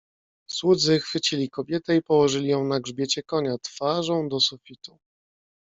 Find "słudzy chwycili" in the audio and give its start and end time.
0.49-1.49